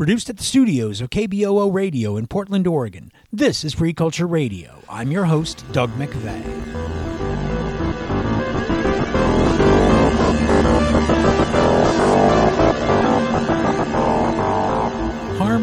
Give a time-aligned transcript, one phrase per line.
[0.00, 4.82] Produced at the studios of KBOO Radio in Portland, Oregon, this is Free Culture Radio.
[4.88, 7.19] I'm your host, Doug McVay.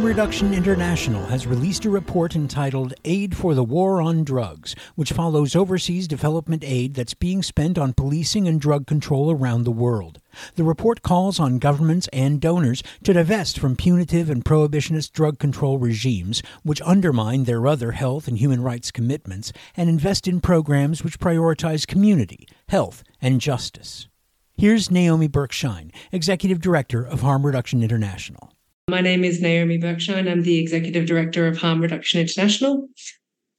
[0.07, 5.53] Reduction International has released a report entitled Aid for the War on Drugs, which follows
[5.53, 10.21] overseas development aid that's being spent on policing and drug control around the world.
[10.55, 15.77] The report calls on governments and donors to divest from punitive and prohibitionist drug control
[15.77, 21.19] regimes, which undermine their other health and human rights commitments, and invest in programs which
[21.19, 24.07] prioritize community, health, and justice.
[24.55, 28.53] Here's Naomi Burke-Shyne, Executive Director of Harm Reduction International.
[28.89, 30.29] My name is Naomi Burke-Shyne.
[30.29, 32.87] I'm the Executive Director of Harm Reduction International.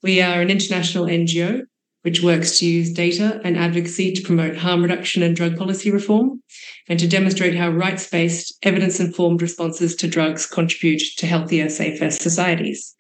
[0.03, 1.65] We are an international NGO
[2.01, 6.43] which works to use data and advocacy to promote harm reduction and drug policy reform,
[6.89, 12.11] and to demonstrate how rights based, evidence informed responses to drugs contribute to healthier, safer
[12.11, 12.95] societies.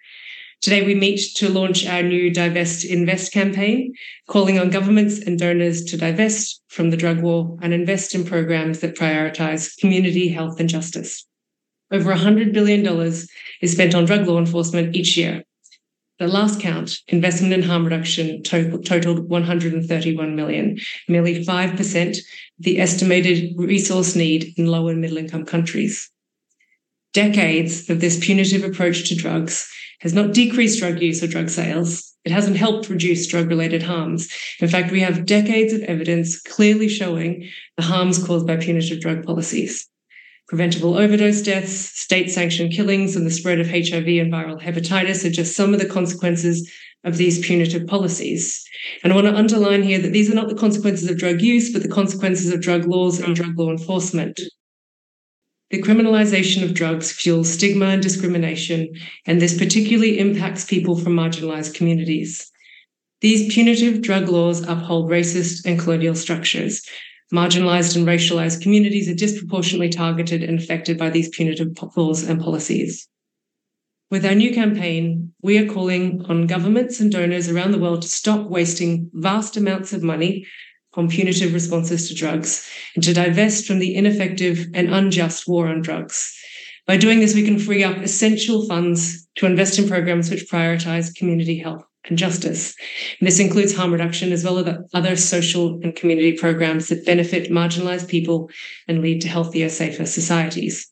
[0.61, 3.95] Today, we meet to launch our new Divest Invest campaign,
[4.27, 8.81] calling on governments and donors to divest from the drug war and invest in programs
[8.81, 11.25] that prioritize community health and justice.
[11.91, 12.87] Over $100 billion
[13.63, 15.45] is spent on drug law enforcement each year,
[16.19, 22.19] the last count, investment in harm reduction total, totaled 131 million, merely 5%
[22.59, 26.11] the estimated resource need in low and middle income countries.
[27.13, 32.13] Decades of this punitive approach to drugs has not decreased drug use or drug sales.
[32.25, 34.29] It hasn't helped reduce drug related harms.
[34.61, 39.25] In fact, we have decades of evidence clearly showing the harms caused by punitive drug
[39.25, 39.89] policies
[40.49, 45.31] preventable overdose deaths, state sanctioned killings, and the spread of HIV and viral hepatitis are
[45.31, 46.71] just some of the consequences
[47.05, 48.65] of these punitive policies.
[49.05, 51.73] And I want to underline here that these are not the consequences of drug use,
[51.73, 54.41] but the consequences of drug laws and drug law enforcement.
[55.71, 58.89] The criminalization of drugs fuels stigma and discrimination,
[59.27, 62.51] and this particularly impacts people from marginalized communities.
[63.21, 66.83] These punitive drug laws uphold racist and colonial structures,
[67.33, 73.07] Marginalized and racialized communities are disproportionately targeted and affected by these punitive laws and policies.
[74.11, 78.09] With our new campaign, we are calling on governments and donors around the world to
[78.09, 80.47] stop wasting vast amounts of money
[80.95, 85.83] on punitive responses to drugs and to divest from the ineffective and unjust war on
[85.83, 86.35] drugs.
[86.87, 91.15] By doing this, we can free up essential funds to invest in programs which prioritize
[91.15, 92.75] community health and justice.
[93.21, 97.51] And this includes harm reduction as well as other social and community programs that benefit
[97.51, 98.51] marginalized people
[98.87, 100.91] and lead to healthier, safer societies.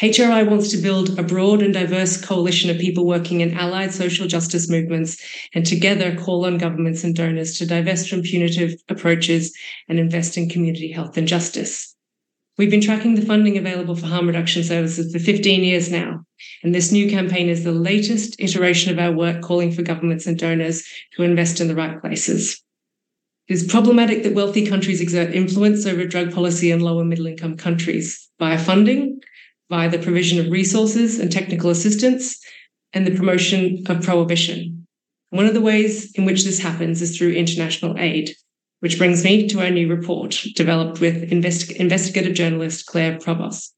[0.00, 4.28] HRI wants to build a broad and diverse coalition of people working in allied social
[4.28, 5.20] justice movements
[5.54, 9.52] and together call on governments and donors to divest from punitive approaches
[9.88, 11.96] and invest in community health and justice.
[12.58, 16.24] We've been tracking the funding available for harm reduction services for 15 years now,
[16.64, 20.36] and this new campaign is the latest iteration of our work calling for governments and
[20.36, 22.60] donors to invest in the right places.
[23.46, 27.56] It is problematic that wealthy countries exert influence over drug policy in lower middle income
[27.56, 29.20] countries via funding,
[29.70, 32.44] via the provision of resources and technical assistance,
[32.92, 34.84] and the promotion of prohibition.
[35.30, 38.34] One of the ways in which this happens is through international aid.
[38.80, 43.74] Which brings me to our new report developed with investi- investigative journalist Claire Provost.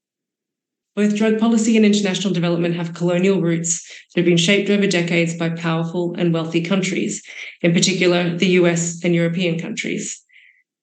[0.95, 5.35] Both drug policy and international development have colonial roots that have been shaped over decades
[5.35, 7.23] by powerful and wealthy countries,
[7.63, 10.21] in particular the US and European countries.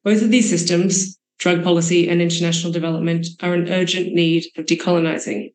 [0.03, 5.53] Both of these systems, drug policy and international development, are in urgent need of decolonizing.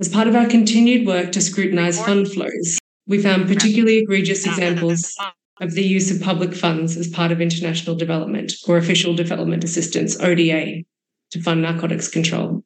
[0.00, 5.14] As part of our continued work to scrutinize fund flows, we found particularly egregious examples
[5.60, 10.20] of the use of public funds as part of international development or official development assistance,
[10.20, 10.84] ODA,
[11.30, 12.64] to fund narcotics control.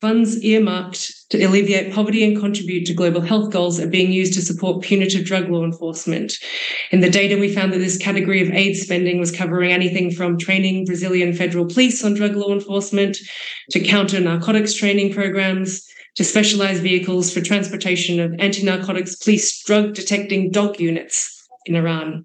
[0.00, 4.42] Funds earmarked to alleviate poverty and contribute to global health goals are being used to
[4.42, 6.34] support punitive drug law enforcement.
[6.92, 10.38] In the data, we found that this category of aid spending was covering anything from
[10.38, 13.18] training Brazilian federal police on drug law enforcement
[13.70, 15.84] to counter narcotics training programs
[16.14, 21.37] to specialized vehicles for transportation of anti narcotics police drug detecting dog units
[21.68, 22.24] in Iran.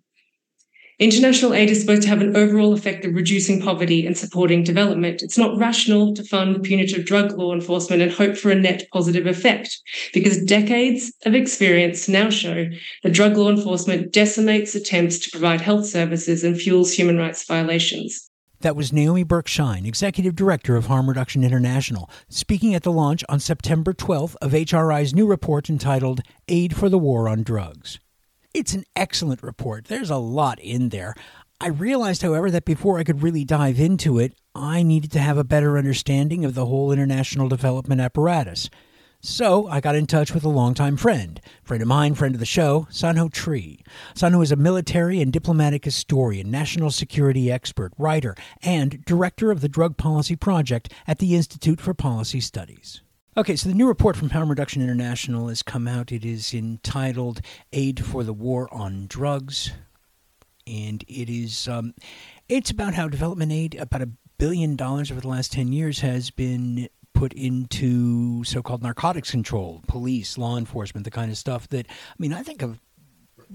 [1.00, 5.24] International aid is supposed to have an overall effect of reducing poverty and supporting development.
[5.24, 9.26] It's not rational to fund punitive drug law enforcement and hope for a net positive
[9.26, 9.82] effect,
[10.14, 12.68] because decades of experience now show
[13.02, 18.30] that drug law enforcement decimates attempts to provide health services and fuels human rights violations.
[18.62, 23.42] That was Naomi Burke-Shyne, Executive Director of Harm Reduction International, speaking at the launch on
[23.42, 28.00] September 12th of HRI's new report entitled Aid for the War on Drugs.
[28.54, 29.86] It's an excellent report.
[29.86, 31.16] There's a lot in there.
[31.60, 35.40] I realized, however, that before I could really dive into it, I needed to have
[35.40, 38.70] a better understanding of the whole international development apparatus.
[39.22, 42.46] So I got in touch with a longtime friend, friend of mine, friend of the
[42.46, 43.82] show, Sanho Tree.
[44.14, 49.70] Sanho is a military and diplomatic historian, national security expert, writer, and director of the
[49.70, 53.03] Drug Policy Project at the Institute for Policy Studies.
[53.36, 56.12] Okay, so the new report from Harm Reduction International has come out.
[56.12, 57.42] It is entitled
[57.72, 59.72] "Aid for the War on Drugs,"
[60.68, 61.96] and it is um,
[62.48, 66.30] it's about how development aid, about a billion dollars over the last ten years, has
[66.30, 72.16] been put into so-called narcotics control, police, law enforcement, the kind of stuff that I
[72.20, 72.80] mean, I think of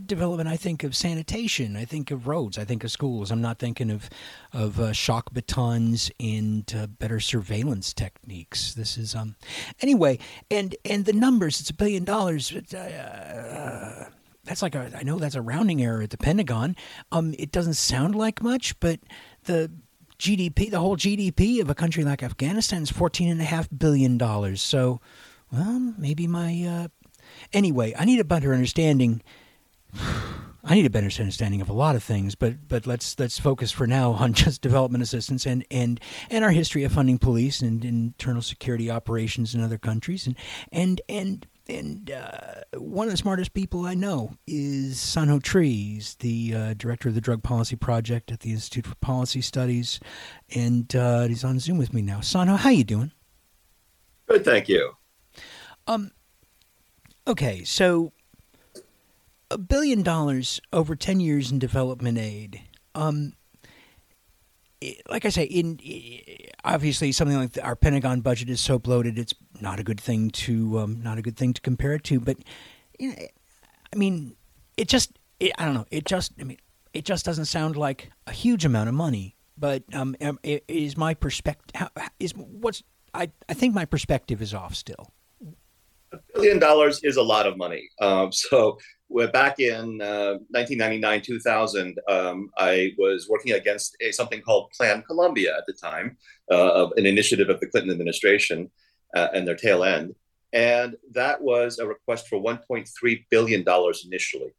[0.06, 0.48] development.
[0.48, 1.76] I think of sanitation.
[1.76, 2.58] I think of roads.
[2.58, 3.30] I think of schools.
[3.30, 4.08] I'm not thinking of
[4.52, 8.74] of uh, shock batons and uh, better surveillance techniques.
[8.74, 9.36] This is um
[9.80, 10.18] anyway,
[10.50, 11.60] and and the numbers.
[11.60, 12.52] It's a billion dollars.
[12.52, 14.08] Uh,
[14.44, 16.76] that's like a I know that's a rounding error at the Pentagon.
[17.12, 19.00] Um, it doesn't sound like much, but
[19.44, 19.70] the
[20.18, 24.18] GDP, the whole GDP of a country like Afghanistan is fourteen and a half billion
[24.18, 24.62] dollars.
[24.62, 25.00] So,
[25.52, 26.88] well, maybe my uh,
[27.52, 29.22] anyway, I need a better understanding.
[30.64, 33.72] I need a better understanding of a lot of things, but but let's let's focus
[33.72, 36.00] for now on just development assistance and and
[36.30, 40.36] and our history of funding police and internal security operations in other countries and
[40.70, 46.54] and and and uh, one of the smartest people I know is Sanho Trees, the
[46.54, 50.00] uh, director of the Drug Policy Project at the Institute for Policy Studies,
[50.54, 52.18] and uh, he's on Zoom with me now.
[52.18, 53.12] Sanho, how you doing?
[54.26, 54.92] Good, thank you.
[55.86, 56.10] Um,
[57.26, 58.12] okay, so
[59.50, 62.62] a billion dollars over ten years in development aid.
[62.94, 63.34] Um,
[65.08, 65.80] like I say, in
[66.64, 70.30] obviously something like the, our Pentagon budget is so bloated, it's not a good thing
[70.30, 72.20] to um, not a good thing to compare it to.
[72.20, 72.38] But
[72.98, 73.16] you know,
[73.92, 74.36] I mean,
[74.76, 75.86] it just it, I don't know.
[75.90, 76.58] It just I mean,
[76.92, 79.34] it just doesn't sound like a huge amount of money.
[79.56, 80.16] But um,
[80.68, 81.88] is my perspective
[82.20, 82.82] is what's
[83.14, 85.12] I I think my perspective is off still.
[86.12, 87.88] A billion dollars is a lot of money.
[88.00, 88.78] Um, so
[89.08, 95.02] we're back in uh, 1999 2000 um, i was working against a, something called plan
[95.02, 96.16] colombia at the time
[96.50, 98.70] uh, an initiative of the clinton administration
[99.14, 100.14] uh, and their tail end.
[100.52, 104.52] And that was a request for 1.3 billion dollars initially.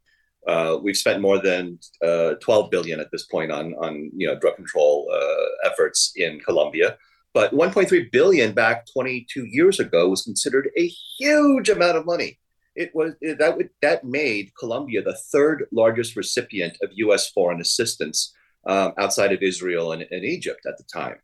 [0.48, 4.38] Uh, we've spent more than uh, 12 billion at this point on, on you know
[4.40, 6.98] drug control uh, efforts in colombia.
[7.34, 12.40] But 1.3 billion back 22 years ago was considered a huge amount of money
[12.76, 17.30] it was that would that made Colombia the third largest recipient of U.S.
[17.30, 18.34] foreign assistance
[18.66, 21.16] um, outside of Israel and, and, Egypt at the time.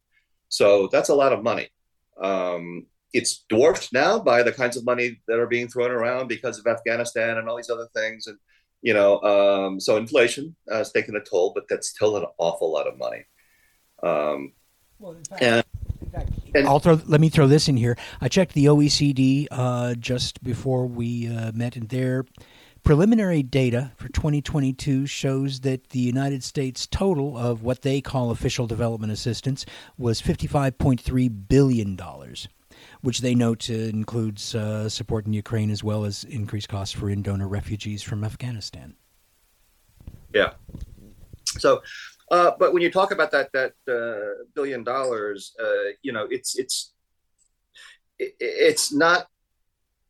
[0.49, 1.69] So that's a lot of money.
[2.21, 6.59] Um, it's dwarfed now by the kinds of money that are being thrown around because
[6.59, 8.37] of Afghanistan and all these other things, and
[8.81, 12.71] you know, um, so inflation uh, has taken a toll, but that's still an awful
[12.71, 13.25] lot of money.
[14.03, 14.53] Um,
[14.99, 15.63] well, fact, and
[16.55, 16.99] and I'll throw.
[17.05, 17.97] Let me throw this in here.
[18.21, 22.25] I checked the OECD uh, just before we uh, met, and their
[22.83, 28.67] preliminary data for 2022 shows that the United States total of what they call official
[28.67, 29.65] development assistance
[29.97, 32.47] was 55.3 billion dollars,
[33.01, 37.47] which they note includes uh, support in Ukraine as well as increased costs for in-donor
[37.47, 38.95] refugees from Afghanistan.
[40.33, 40.53] Yeah.
[41.57, 41.81] So
[42.31, 46.57] uh, but when you talk about that that uh, billion dollars, uh, you know, it's
[46.57, 46.93] it's
[48.19, 49.27] it's not.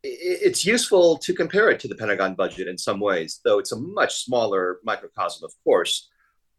[0.08, 3.80] It's useful to compare it to the Pentagon budget in some ways, though it's a
[3.80, 6.10] much smaller microcosm, of course.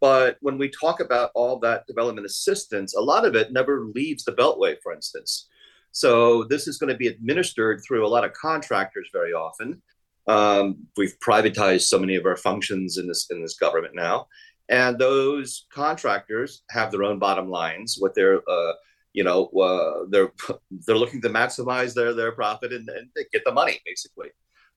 [0.01, 4.25] But when we talk about all that development assistance, a lot of it never leaves
[4.25, 5.49] the Beltway, for instance.
[5.93, 9.81] So this is going to be administered through a lot of contractors very often.
[10.29, 14.27] Um, we've privatized so many of our functions in this in this government now,
[14.69, 18.73] and those contractors have their own bottom lines what they're uh,
[19.13, 20.33] you know uh, they're
[20.87, 24.29] they're looking to maximize their their profit and, and get the money basically.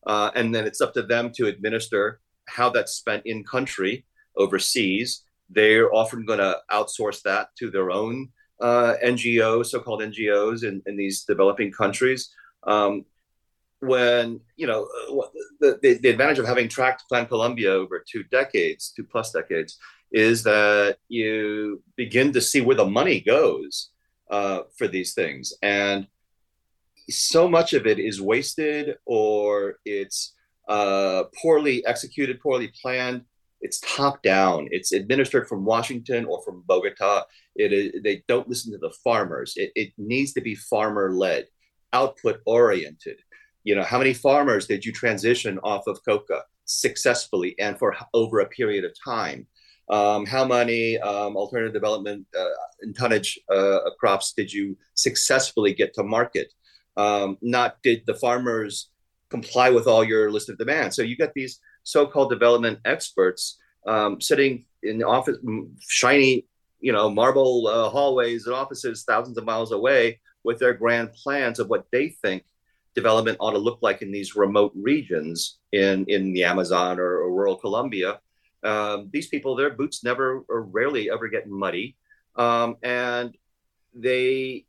[0.07, 4.05] Uh, and then it's up to them to administer how that's spent in country
[4.37, 5.23] overseas.
[5.49, 8.29] They're often going to outsource that to their own
[8.61, 12.29] uh, ngos so-called ngos in, in these developing countries.
[12.63, 13.05] Um,
[13.81, 15.27] when you know uh,
[15.61, 19.77] the, the, the, advantage of having tracked plan colombia over two decades two plus decades
[20.11, 23.91] is that you begin to see where the money goes
[24.29, 25.53] uh, for these things.
[25.61, 26.07] And
[27.09, 30.35] so much of it is wasted or it's
[30.67, 33.23] uh, poorly executed poorly planned.
[33.61, 34.67] It's top down.
[34.71, 37.23] It's administered from washington or from bogota.
[37.55, 39.53] It is, they don't listen to the farmers.
[39.57, 41.47] It, it needs to be farmer led
[41.91, 43.17] output oriented
[43.63, 48.39] you know how many farmers did you transition off of coca successfully and for over
[48.39, 49.47] a period of time
[49.89, 52.45] um, how many um, alternative development uh,
[52.81, 56.49] and tonnage uh, crops did you successfully get to market
[56.97, 58.91] Um, not did the farmers
[59.29, 60.95] comply with all your list of demands.
[60.95, 65.37] So you got these so-called development experts um, sitting in office,
[65.87, 66.45] shiny,
[66.79, 71.59] you know, marble uh, hallways and offices thousands of miles away with their grand plans
[71.59, 72.43] of what they think
[73.01, 75.37] development ought to look like in these remote regions
[75.71, 78.11] in in the Amazon or, or rural Colombia.
[78.71, 81.87] Um, these people, their boots never or rarely ever get muddy,
[82.35, 83.29] um, and
[84.07, 84.65] they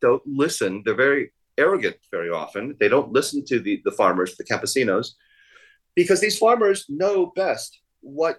[0.00, 0.82] don't listen.
[0.84, 1.24] They're very
[1.56, 2.76] arrogant very often.
[2.80, 5.08] They don't listen to the, the farmers, the campesinos,
[5.94, 8.36] because these farmers know best what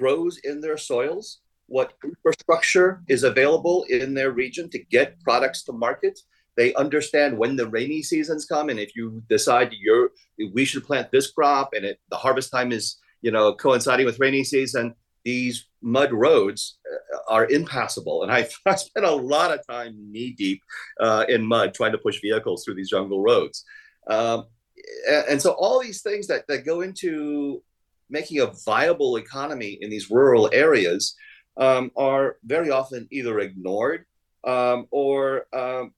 [0.00, 5.72] grows in their soils, what infrastructure is available in their region to get products to
[5.72, 6.18] market.
[6.58, 10.10] They understand when the rainy seasons come, and if you decide you're
[10.52, 14.18] we should plant this crop, and it, the harvest time is you know coinciding with
[14.18, 18.22] rainy season, these mud roads uh, are impassable.
[18.22, 20.62] And I, I spent a lot of time knee deep
[21.00, 23.64] uh, in mud trying to push vehicles through these jungle roads.
[24.08, 24.46] Um,
[25.28, 27.62] and, so all these things that, that go into
[28.08, 31.14] making a viable economy in these rural areas
[31.58, 34.06] um, are very often either ignored
[34.44, 35.92] um, or, um,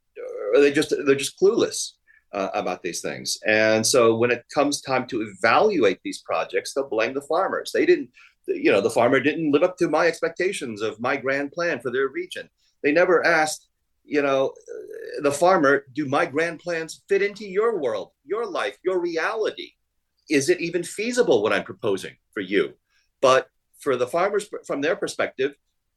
[0.54, 1.92] they just they're just clueless.
[2.33, 3.38] Uh, about these things.
[3.45, 7.73] And so when it comes time to evaluate these projects, they'll blame the farmers.
[7.75, 8.11] They didn't
[8.54, 11.90] you know, the farmer didn't live up to my expectations of my grand plan for
[11.90, 12.49] their region.
[12.83, 13.69] They never asked,
[14.04, 14.54] you know,
[15.23, 19.73] the farmer, do my grand plans fit into your world, your life, your reality?
[20.28, 22.75] Is it even feasible what I'm proposing for you?
[23.21, 23.49] But
[23.80, 25.54] for the farmers, from their perspective,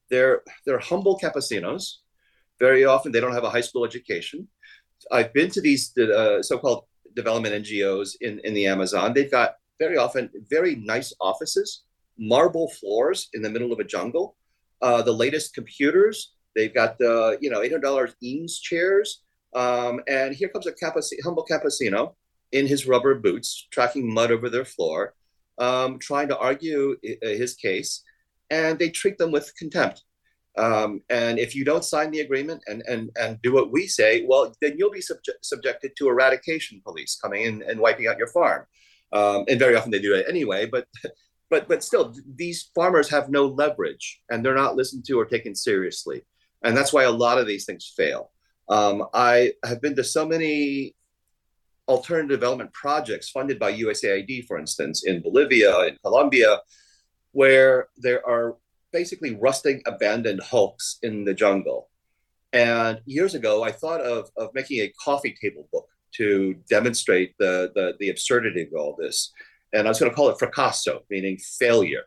[0.10, 1.98] they're they're humble campesinos.
[2.68, 4.48] Very often, they don't have a high school education.
[5.12, 9.14] I've been to these uh, so-called development NGOs in, in the Amazon.
[9.14, 11.70] They've got very often very nice offices
[12.18, 14.38] marble floors in the middle of a jungle.
[14.82, 19.24] Uh, the latest computers, they've got the you know $800 Eames chairs.
[19.54, 20.74] Um, and here comes a
[21.24, 22.16] humble campesino
[22.52, 25.16] in his rubber boots, tracking mud over their floor,
[25.58, 28.04] um, trying to argue his case,
[28.50, 30.04] and they treat them with contempt.
[30.58, 34.24] Um, and if you don't sign the agreement and, and, and do what we say,
[34.28, 38.28] well, then you'll be subject, subjected to eradication police coming in and wiping out your
[38.28, 38.66] farm.
[39.12, 40.88] Um, and very often they do it anyway, but
[41.54, 45.54] but but still these farmers have no leverage and they're not listened to or taken
[45.56, 46.24] seriously
[46.64, 48.32] and that's why a lot of these things fail
[48.70, 50.96] um, i have been to so many
[51.88, 56.60] alternative development projects funded by usaid for instance in bolivia in colombia
[57.34, 58.56] where there are
[58.94, 61.90] basically rusting abandoned hulks in the jungle
[62.54, 67.72] and years ago i thought of, of making a coffee table book to demonstrate the,
[67.74, 69.34] the, the absurdity of all this
[69.74, 72.04] and I was going to call it fracasso, meaning failure.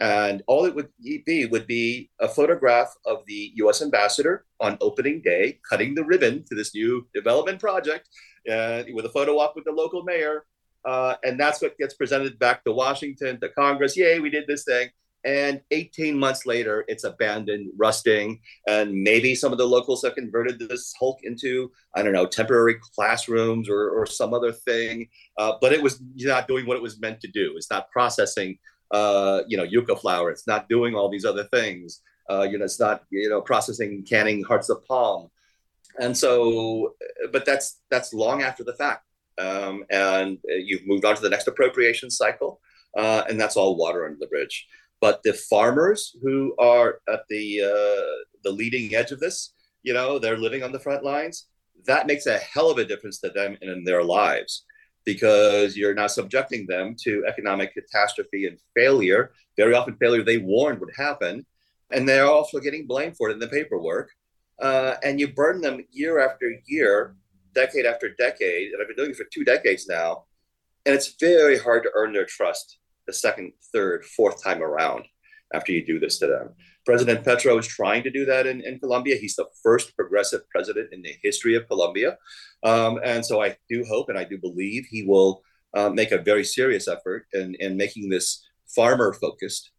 [0.00, 0.88] And all it would
[1.24, 3.80] be would be a photograph of the U.S.
[3.80, 8.08] ambassador on opening day, cutting the ribbon to this new development project,
[8.50, 10.46] uh, with a photo op with the local mayor.
[10.84, 13.96] Uh, and that's what gets presented back to Washington, to Congress.
[13.96, 14.88] Yay, we did this thing.
[15.24, 20.58] And 18 months later, it's abandoned, rusting, and maybe some of the locals have converted
[20.58, 25.08] this hulk into, I don't know, temporary classrooms or, or some other thing.
[25.38, 27.54] Uh, but it was not doing what it was meant to do.
[27.56, 28.58] It's not processing,
[28.90, 30.30] uh, you know, yucca flour.
[30.30, 32.02] It's not doing all these other things.
[32.28, 35.30] Uh, you know, it's not, you know, processing, canning hearts of palm.
[35.98, 36.94] And so,
[37.32, 39.04] but that's that's long after the fact.
[39.38, 42.60] Um, and you've moved on to the next appropriation cycle,
[42.96, 44.66] uh, and that's all water under the bridge.
[45.04, 50.18] But the farmers who are at the uh, the leading edge of this, you know,
[50.18, 51.48] they're living on the front lines.
[51.84, 54.64] That makes a hell of a difference to them and in their lives
[55.04, 59.32] because you're now subjecting them to economic catastrophe and failure.
[59.58, 61.44] Very often, failure they warned would happen,
[61.90, 64.08] and they're also getting blamed for it in the paperwork.
[64.58, 67.14] Uh, and you burden them year after year,
[67.54, 68.72] decade after decade.
[68.72, 70.24] And I've been doing it for two decades now,
[70.86, 75.04] and it's very hard to earn their trust the second, third, fourth time around
[75.52, 76.50] after you do this to them.
[76.84, 79.16] President Petro is trying to do that in, in Colombia.
[79.16, 82.18] He's the first progressive president in the history of Colombia.
[82.62, 85.42] Um, and so I do hope and I do believe he will
[85.74, 88.44] uh, make a very serious effort in, in making this
[88.74, 89.70] farmer focused.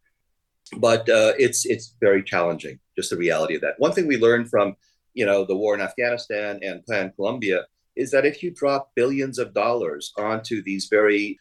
[0.78, 3.74] But uh, it's it's very challenging, just the reality of that.
[3.78, 4.74] One thing we learned from
[5.14, 9.38] you know the war in Afghanistan and Plan Colombia is that if you drop billions
[9.38, 11.38] of dollars onto these very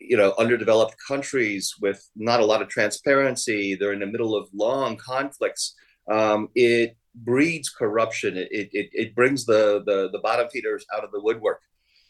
[0.00, 4.48] you know underdeveloped countries with not a lot of transparency they're in the middle of
[4.52, 5.74] long conflicts
[6.10, 8.36] um, it breeds corruption.
[8.36, 11.60] It, it, it brings the, the the bottom feeders out of the woodwork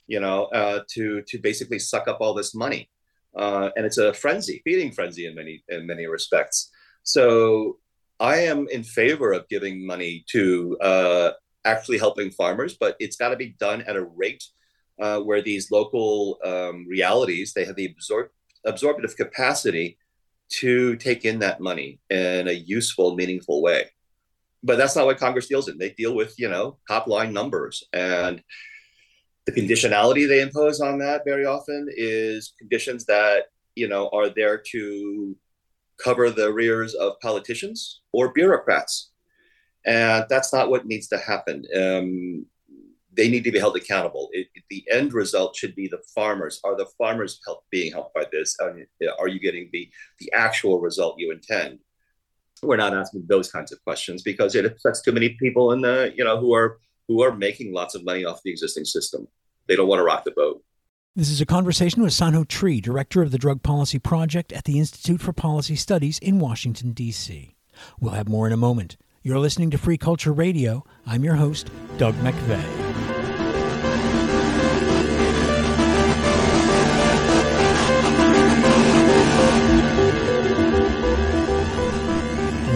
[0.07, 2.91] you know uh, to to basically suck up all this money.
[3.37, 6.71] Uh, and it's a frenzy feeding frenzy in many in many respects.
[7.03, 7.79] So
[8.19, 11.31] i am in favor of giving money to uh,
[11.65, 14.45] actually helping farmers, but it's got to be done at a rate
[15.01, 18.31] uh, where these local um, realities they have the absorb-
[18.65, 19.99] absorptive capacity
[20.51, 23.85] to take in that money in a useful, meaningful way.
[24.63, 25.79] But that's not what Congress deals in.
[25.79, 28.43] They deal with you know top line numbers and
[29.47, 34.59] the conditionality they impose on that very often is conditions that you know are there
[34.59, 35.37] to
[36.03, 39.11] cover the rears of politicians or bureaucrats
[39.87, 42.47] and that's not what needs to happen um,
[43.17, 46.61] they need to be held accountable it, it, the end result should be the farmers
[46.65, 48.71] are the farmers help, being helped by this uh,
[49.19, 51.79] are you getting the the actual result you intend
[52.63, 56.13] we're not asking those kinds of questions because it affects too many people in the
[56.17, 59.27] you know who are who are making lots of money off the existing system.
[59.67, 60.63] They don't want to rock the boat.
[61.17, 64.79] This is a conversation with Sanho Tree, director of the Drug Policy Project at the
[64.79, 67.57] Institute for Policy Studies in Washington, D.C.
[67.99, 68.97] We'll have more in a moment.
[69.23, 70.85] You're listening to Free Culture Radio.
[71.05, 72.90] I'm your host, Doug McVay.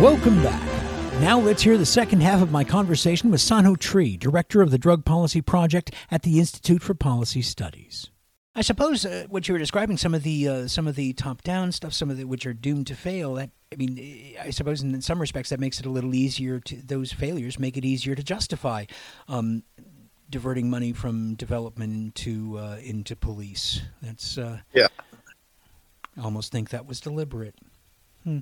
[0.04, 0.60] Welcome back.
[1.22, 4.76] Now let's hear the second half of my conversation with Sanho Tree, director of the
[4.76, 8.10] Drug Policy Project at the Institute for Policy Studies.
[8.54, 11.72] I suppose uh, what you were describing, some of the uh, some of the top-down
[11.72, 13.32] stuff, some of the which are doomed to fail.
[13.32, 16.76] That I mean, I suppose in some respects that makes it a little easier to
[16.76, 18.84] those failures make it easier to justify
[19.26, 19.62] um,
[20.28, 23.80] diverting money from development into uh, into police.
[24.02, 24.88] That's uh, yeah.
[26.18, 27.54] I almost think that was deliberate.
[28.22, 28.40] Hmm.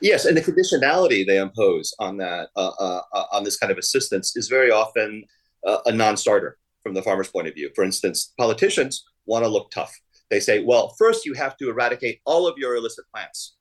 [0.00, 3.78] Yes, and the conditionality they impose on that uh, uh, uh, on this kind of
[3.78, 5.24] assistance is very often
[5.66, 7.70] uh, a non-starter from the farmer's point of view.
[7.74, 9.94] For instance, politicians want to look tough.
[10.30, 13.56] They say, "Well, first you have to eradicate all of your illicit plants,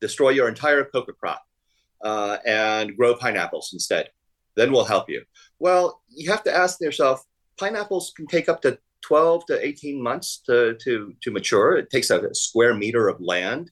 [0.00, 1.42] destroy your entire coca crop,
[2.02, 4.10] uh, and grow pineapples instead.
[4.56, 5.22] Then we'll help you."
[5.58, 7.22] Well, you have to ask yourself:
[7.58, 11.76] pineapples can take up to 12 to 18 months to, to, to mature.
[11.76, 13.70] It takes a square meter of land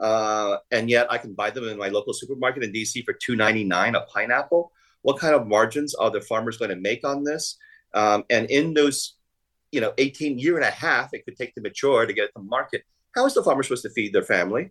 [0.00, 3.36] uh, and yet I can buy them in my local supermarket in DC for two
[3.36, 4.72] ninety nine a pineapple.
[5.02, 7.56] What kind of margins are the farmers going to make on this?
[7.94, 9.16] Um, and in those,
[9.72, 12.32] you know, eighteen year and a half it could take to mature to get it
[12.36, 12.82] to market.
[13.14, 14.70] How is the farmer supposed to feed their family?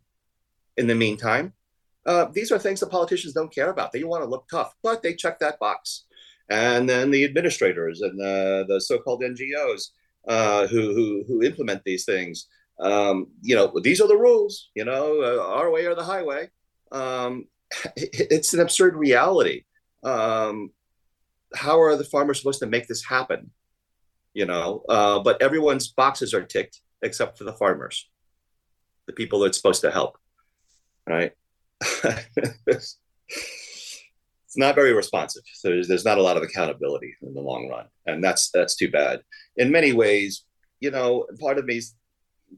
[0.78, 1.54] In the meantime,
[2.06, 3.92] uh, these are things the politicians don't care about.
[3.92, 6.06] They want to look tough, but they check that box.
[6.50, 9.90] And then the administrators and the, the so-called NGOs
[10.28, 12.48] uh, who, who who implement these things
[12.80, 16.50] um, you know, these are the rules, you know, uh, our way or the highway.
[16.92, 17.46] Um,
[17.96, 19.64] it, it's an absurd reality.
[20.04, 20.72] Um,
[21.56, 23.52] how are the farmers supposed to make this happen?
[24.34, 28.10] You know, uh, but everyone's boxes are ticked except for the farmers,
[29.08, 30.18] the people that's supposed to help,
[31.08, 31.32] right?
[31.82, 32.98] it's
[34.56, 35.44] not very responsive.
[35.54, 38.76] So there's, there's not a lot of accountability in the long run, and that's that's
[38.76, 39.22] too bad.
[39.58, 40.46] In many ways,
[40.80, 41.82] you know, part of me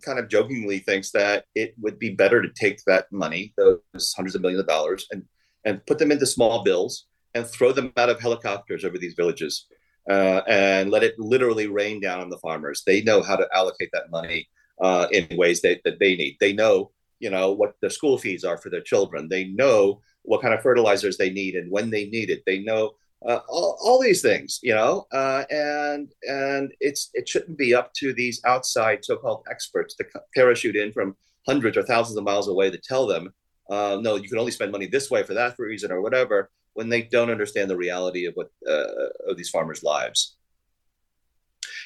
[0.04, 4.36] kind of jokingly thinks that it would be better to take that money, those hundreds
[4.36, 5.24] of millions of dollars, and
[5.66, 9.68] and put them into small bills and throw them out of helicopters over these villages
[10.10, 12.84] uh, and let it literally rain down on the farmers.
[12.86, 14.48] They know how to allocate that money
[14.82, 16.38] uh, in ways that, that they need.
[16.40, 19.30] They know, you know, what the school fees are for their children.
[19.30, 22.44] They know what kind of fertilizers they need and when they need it.
[22.46, 22.94] They know
[23.28, 27.94] uh, all, all these things, you know, uh, and and it's it shouldn't be up
[27.94, 30.06] to these outside so-called experts to
[30.36, 31.16] parachute in from
[31.48, 33.32] hundreds or thousands of miles away to tell them,
[33.70, 36.90] uh, no, you can only spend money this way for that reason or whatever, when
[36.90, 40.38] they don't understand the reality of what uh, of these farmers' lives.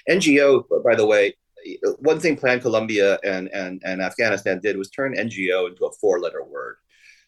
[0.10, 1.36] NGO, by the way,
[2.00, 6.46] one thing Plan Colombia and and and Afghanistan did was turn NGO into a four-letter
[6.46, 6.78] word.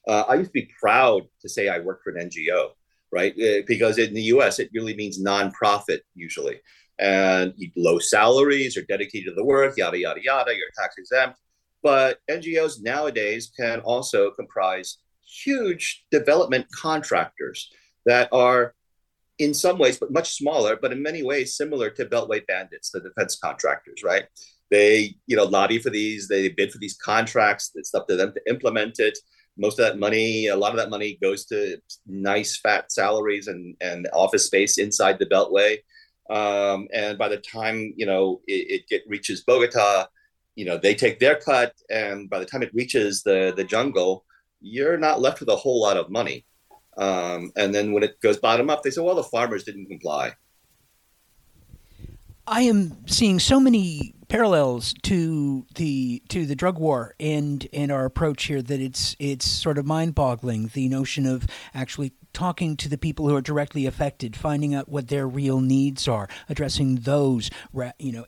[0.08, 2.70] Uh, I used to be proud to say I worked for an NGO
[3.18, 3.34] right?
[3.34, 6.58] Uh, because in the US, it really means nonprofit usually.
[7.00, 11.40] And low salaries are dedicated to the work, yada, yada, yada, you're tax exempt.
[11.82, 14.98] But NGOs nowadays can also comprise
[15.46, 17.72] huge development contractors
[18.06, 18.76] that are
[19.40, 23.00] in some ways, but much smaller, but in many ways similar to Beltway bandits, the
[23.00, 24.26] defense contractors, right?
[24.70, 27.72] They, you know, lobby for these, they bid for these contracts.
[27.76, 29.18] It's up to them to implement it
[29.58, 33.76] most of that money, a lot of that money goes to nice fat salaries and,
[33.82, 35.78] and office space inside the Beltway.
[36.30, 40.08] Um, and by the time, you know, it, it reaches Bogota,
[40.56, 41.74] you know, they take their cut.
[41.90, 44.26] And by the time it reaches the, the jungle,
[44.60, 46.46] you're not left with a whole lot of money.
[46.98, 50.34] Um, and then when it goes bottom up, they say, well, the farmers didn't comply.
[52.48, 58.06] I am seeing so many parallels to the to the drug war and and our
[58.06, 63.00] approach here that it's it's sort of mind-boggling the notion of actually talking to the
[63.00, 67.50] people who are directly affected, finding out what their real needs are, addressing those,
[67.98, 68.26] you know,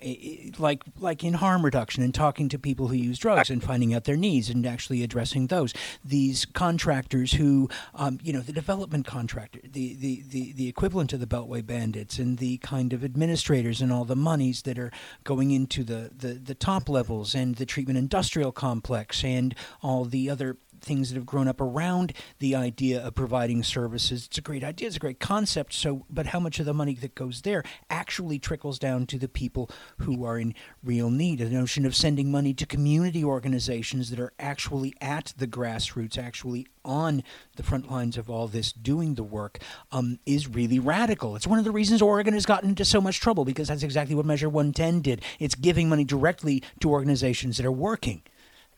[0.57, 4.05] like like in harm reduction, and talking to people who use drugs and finding out
[4.05, 5.75] their needs and actually addressing those.
[6.03, 11.19] These contractors who, um, you know, the development contractor, the, the, the, the equivalent of
[11.19, 14.91] the Beltway bandits, and the kind of administrators and all the monies that are
[15.23, 20.29] going into the, the, the top levels and the treatment industrial complex and all the
[20.29, 24.25] other things that have grown up around the idea of providing services.
[24.25, 25.73] It's a great idea, it's a great concept.
[25.73, 29.27] So, but how much of the money that goes there actually trickles down to the
[29.27, 31.39] people who are in real need?
[31.39, 36.67] The notion of sending money to community organizations that are actually at the grassroots, actually
[36.85, 37.23] on
[37.55, 39.59] the front lines of all this, doing the work,
[39.91, 41.35] um, is really radical.
[41.35, 44.15] It's one of the reasons Oregon has gotten into so much trouble because that's exactly
[44.15, 45.21] what Measure 110 did.
[45.39, 48.23] It's giving money directly to organizations that are working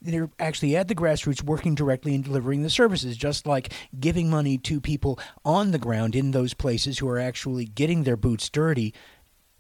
[0.02, 4.58] they're actually at the grassroots working directly and delivering the services, just like giving money
[4.58, 8.94] to people on the ground in those places who are actually getting their boots dirty,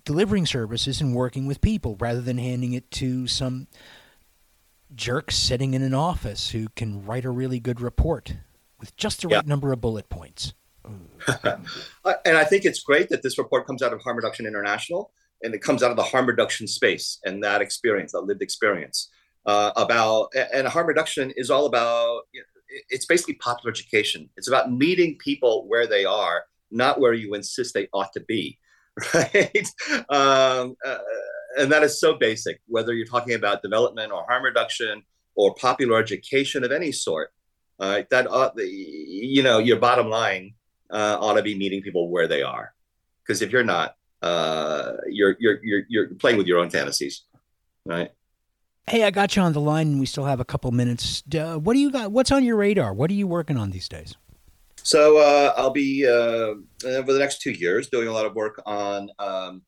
[0.04, 3.68] delivering services and working with people rather than handing it to some
[4.96, 8.36] jerk sitting in an office who can write a really good report
[8.80, 10.54] with just the right number of bullet points.
[11.44, 15.12] and I think it's great that this report comes out of Harm Reduction International
[15.44, 19.10] and it comes out of the harm reduction space and that experience, that lived experience
[19.46, 22.22] uh, about and harm reduction is all about
[22.90, 24.30] it's basically popular education.
[24.38, 28.58] It's about meeting people where they are not where you insist they ought to be
[29.14, 29.68] right?
[30.10, 30.98] Um, uh,
[31.58, 35.04] and that is so basic whether you're talking about development or harm reduction
[35.36, 37.32] or popular education of any sort
[37.80, 40.54] uh, that ought, you know your bottom line
[40.92, 42.74] uh, ought to be meeting people where they are.
[43.24, 47.24] Because if you're not uh, you're, you're you're you're playing with your own fantasies
[47.86, 48.12] right
[48.88, 51.24] Hey, I got you on the line, and we still have a couple minutes.
[51.34, 52.12] Uh, what do you got?
[52.12, 52.94] What's on your radar?
[52.94, 54.15] What are you working on these days?
[54.84, 56.56] So uh, I'll be uh,
[56.88, 59.62] over the next two years doing a lot of work on um,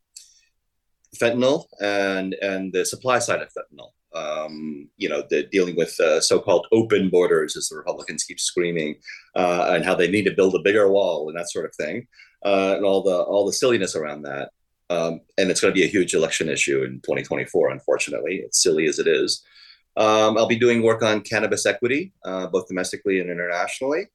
[1.15, 3.91] fentanyl and and the supply side of fentanyl.
[4.15, 8.95] Um, you know, the, dealing with uh, so-called open borders, as the Republicans keep screaming,
[9.36, 12.08] uh, and how they need to build a bigger wall and that sort of thing,
[12.45, 14.49] uh, and all the all the silliness around that.
[14.93, 18.99] Um, and it's going to be a huge election issue in 2024, unfortunately, silly as
[18.99, 19.43] it is.
[19.97, 24.08] Um, I'll be doing work on cannabis equity, uh, both domestically and internationally.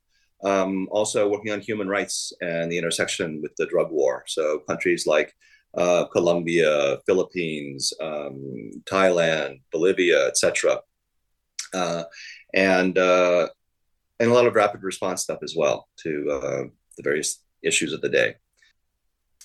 [0.44, 4.24] Um, also, working on human rights and the intersection with the drug war.
[4.26, 5.34] So, countries like
[5.76, 10.80] uh, Colombia, Philippines, um, Thailand, Bolivia, etc.,
[11.74, 12.04] uh,
[12.54, 13.48] and uh,
[14.20, 16.62] and a lot of rapid response stuff as well to uh,
[16.96, 18.36] the various issues of the day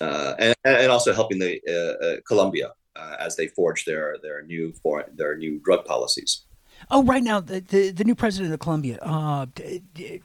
[0.00, 4.42] uh, and, and also helping the uh, uh, Colombia uh, as they forge their their
[4.42, 6.44] new for, their new drug policies.
[6.90, 8.98] Oh, right now the, the, the new president of Colombia.
[9.00, 10.20] Uh, d- d-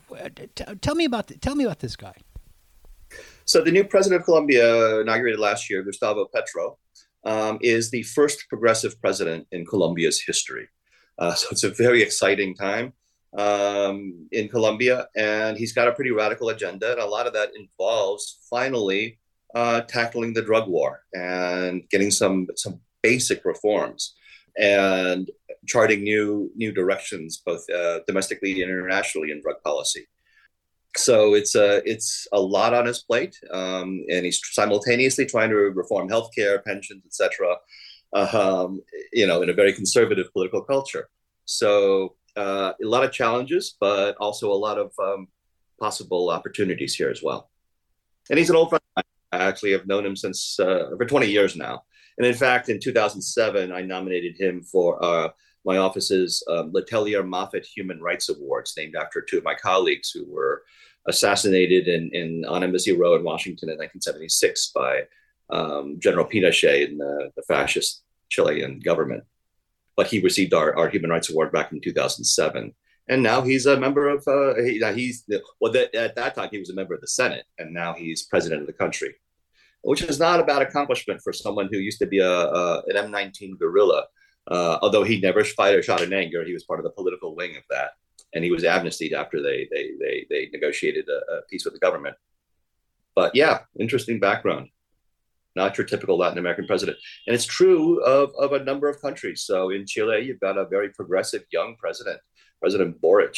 [0.55, 2.15] t- tell me about the, tell me about this guy.
[3.45, 6.77] So the new president of Colombia, inaugurated last year, Gustavo Petro,
[7.25, 10.67] um, is the first progressive president in Colombia's history.
[11.17, 12.93] Uh, so it's a very exciting time
[13.37, 17.49] um, in Colombia, and he's got a pretty radical agenda, and a lot of that
[17.55, 19.19] involves finally
[19.55, 24.15] uh, tackling the drug war and getting some some basic reforms
[24.59, 25.29] and
[25.67, 30.07] charting new new directions both uh, domestically and internationally in drug policy.
[30.97, 35.55] So it's a it's a lot on his plate, um, and he's simultaneously trying to
[35.55, 37.57] reform healthcare, pensions, etc.
[38.11, 38.81] Um,
[39.13, 41.09] you know, in a very conservative political culture.
[41.45, 45.27] So uh, a lot of challenges, but also a lot of um,
[45.79, 47.49] possible opportunities here as well.
[48.29, 48.78] And he's an old.
[49.31, 51.83] I actually have known him since uh, for 20 years now.
[52.17, 55.29] And in fact, in 2007, I nominated him for uh,
[55.65, 60.25] my office's um, Letelier Moffitt Human Rights Awards, named after two of my colleagues who
[60.25, 60.63] were
[61.07, 65.03] assassinated in, in on Embassy Row in Washington in 1976 by
[65.49, 69.23] um, General Pinochet in the, the, fascist Chilean government.
[69.95, 72.73] But he received our, our Human Rights Award back in 2007
[73.09, 75.25] and now he's a member of uh, he, he's
[75.59, 78.23] well that, at that time he was a member of the Senate, and now he's
[78.23, 79.15] president of the country,
[79.81, 83.11] which is not a bad accomplishment for someone who used to be a, a an
[83.11, 84.05] M19 guerrilla.
[84.47, 87.35] Uh, although he never fired or shot in anger, he was part of the political
[87.35, 87.91] wing of that,
[88.33, 91.79] and he was amnestied after they they they, they negotiated a, a peace with the
[91.79, 92.15] government.
[93.15, 94.69] But yeah, interesting background
[95.55, 96.97] not your typical Latin American president.
[97.25, 99.41] And it's true of, of a number of countries.
[99.41, 102.19] So in Chile, you've got a very progressive young president
[102.59, 103.37] President Boric.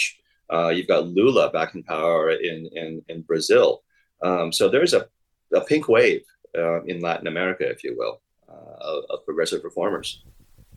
[0.51, 3.83] Uh, you've got Lula back in power in in, in Brazil.
[4.21, 5.07] Um, so there's a,
[5.53, 6.21] a pink wave
[6.57, 10.23] uh, in Latin America, if you will, uh, of, of, progressive reformers.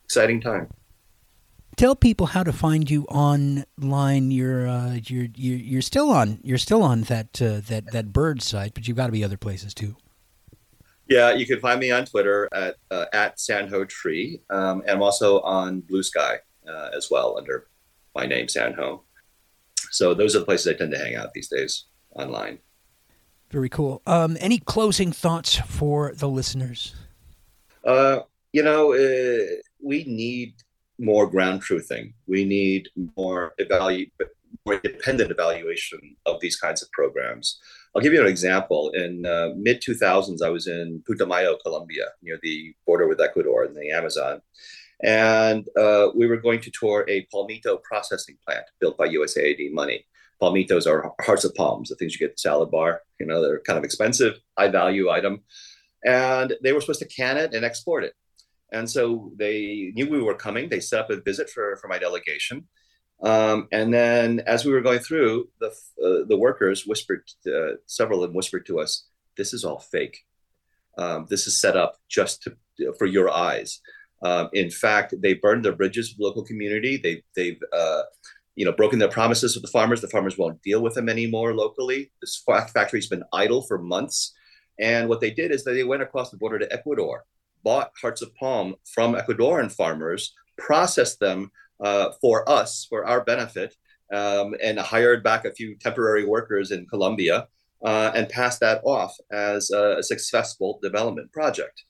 [0.04, 0.68] Exciting time.
[1.76, 4.30] Tell people how to find you online.
[4.30, 8.42] You're uh, you're, you're you're still on you're still on that uh, that that bird
[8.42, 9.96] site, but you've got to be other places too.
[11.08, 15.02] Yeah, you can find me on Twitter at uh, at Sanho Tree, um, and I'm
[15.02, 17.66] also on Bluesky uh, as well under
[18.14, 19.02] my name Sanho.
[19.90, 22.58] So those are the places I tend to hang out these days online.
[23.50, 24.02] Very cool.
[24.06, 26.94] Um, any closing thoughts for the listeners?
[27.84, 28.20] Uh,
[28.52, 29.46] you know, uh,
[29.82, 30.54] we need
[30.98, 32.14] more ground truthing.
[32.26, 34.10] We need more evalu-
[34.64, 37.60] more independent evaluation of these kinds of programs.
[37.94, 38.90] I'll give you an example.
[38.90, 43.74] In uh, mid 2000s, I was in Putumayo, Colombia, near the border with Ecuador in
[43.74, 44.40] the Amazon.
[45.02, 50.06] And uh, we were going to tour a palmito processing plant built by USAID money.
[50.40, 53.02] Palmitos are hearts of palms, the things you get at the salad bar.
[53.18, 55.42] You know, they're kind of expensive, high value item.
[56.04, 58.14] And they were supposed to can it and export it.
[58.72, 60.68] And so they knew we were coming.
[60.68, 62.66] They set up a visit for, for my delegation.
[63.22, 68.22] Um, and then as we were going through, the, uh, the workers whispered, uh, several
[68.22, 70.18] of them whispered to us, this is all fake.
[70.98, 73.80] Um, this is set up just to, for your eyes.
[74.24, 76.96] Um, in fact, they burned their bridges with the local community.
[76.96, 78.02] They, they've, uh,
[78.56, 80.00] you know, broken their promises with the farmers.
[80.00, 82.10] The farmers won't deal with them anymore locally.
[82.20, 84.34] This factory's been idle for months.
[84.80, 87.24] And what they did is that they went across the border to Ecuador
[87.64, 93.74] bought hearts of palm from Ecuadorian farmers, processed them uh, for us, for our benefit,
[94.12, 97.48] um, and hired back a few temporary workers in Colombia
[97.84, 101.84] uh, and passed that off as a, successful development project.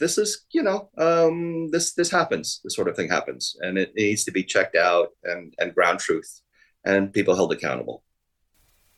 [0.00, 2.60] This is, you know, um, this this happens.
[2.64, 6.00] This sort of thing happens, and it, needs to be checked out and and ground
[6.00, 6.40] truth,
[6.84, 8.02] and people held accountable.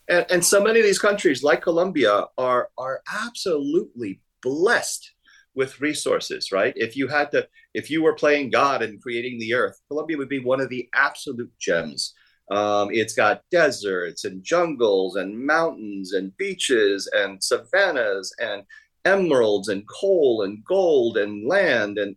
[0.08, 5.12] And, and so many of these countries, like Colombia, are are absolutely blessed
[5.54, 6.74] with resources, right?
[6.76, 10.28] If you had to, if you were playing God and creating the earth, Colombia would
[10.28, 12.14] be one of the absolute gems.
[12.50, 18.62] Um, it's got deserts and jungles and mountains and beaches and savannas and
[19.06, 22.16] emeralds and coal and gold and land and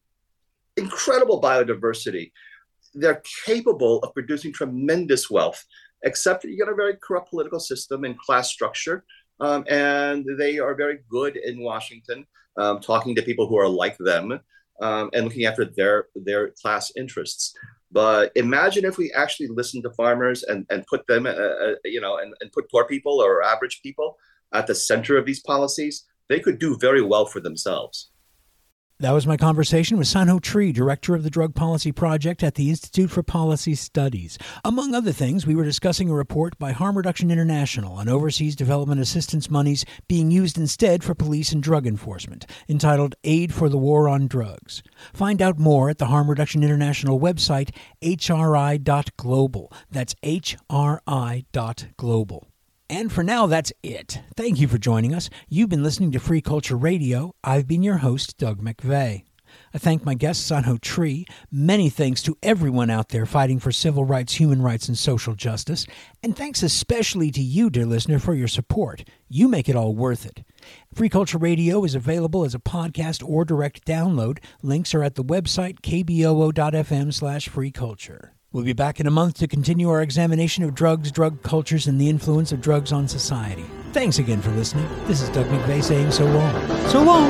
[0.76, 2.32] incredible biodiversity.
[2.94, 5.64] They're capable of producing tremendous wealth,
[6.04, 9.06] except you got a very corrupt political system and class structure.
[9.40, 12.26] Um, and they are very good in Washington
[12.60, 14.40] um, talking to people who are like them,
[14.82, 17.54] um, and looking after their their class interests.
[17.92, 22.02] But imagine if we actually listened to farmers and, and put them, uh, uh, you
[22.02, 24.18] know, and, and put poor people or average people
[24.54, 28.10] at the center of these policies, they could do very well for themselves.
[29.02, 32.70] That was my conversation with Sanho Tree, director of the Drug Policy Project at the
[32.70, 34.38] Institute for Policy Studies.
[34.66, 39.00] Among other things, we were discussing a report by Harm Reduction International on overseas development
[39.00, 44.10] assistance monies being used instead for police and drug enforcement, entitled Aid for the War
[44.10, 44.84] on Drugs.
[45.14, 49.72] Find out more at the Harm Reduction International website, hri.global.
[49.90, 51.48] That's hri.global.
[52.90, 54.20] And for now, that's it.
[54.36, 55.30] Thank you for joining us.
[55.48, 57.36] You've been listening to Free Culture Radio.
[57.44, 59.26] I've been your host, Doug McVay.
[59.74, 61.26] I thank my guest, Sanho Tree.
[61.52, 65.86] Many thanks to everyone out there fighting for civil rights, human rights, and social justice.
[66.24, 69.04] And thanks especially to you, dear listener, for your support.
[69.28, 70.44] You make it all worth it.
[70.94, 74.40] Free Culture Radio is available as a podcast or direct download.
[74.64, 78.30] Links are at the website kboo.fm slash freeculture.
[78.52, 82.02] We'll be back in a month to continue our examination of drugs, drug cultures, and
[82.02, 83.64] the influence of drugs on society.
[83.94, 84.90] Thanks again for listening.
[85.06, 86.88] This is Doug McVay saying so long.
[86.88, 87.30] So long!